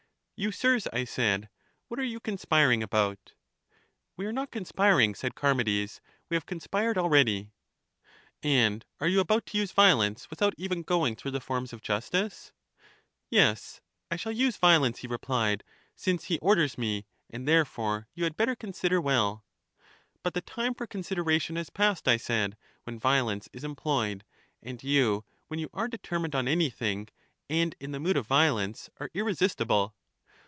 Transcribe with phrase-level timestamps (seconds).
[0.37, 1.49] You sirs, I said,
[1.87, 3.33] what are you conspiring about?
[4.17, 7.51] We are not conspiring, said Charmides, we have conspired already.
[8.41, 12.53] And are you about to use violence, without even going through the forms of justice?
[13.29, 15.63] Yes, I shall use violence, he replied,
[15.95, 19.45] since he orders me; and therefore you had better consider well.
[20.23, 24.25] But the time for consideration has passed, I said, when violence is employed;
[24.63, 27.09] and you, when you are determined on anything,
[27.47, 29.93] and in the mood of violence, are irresistible.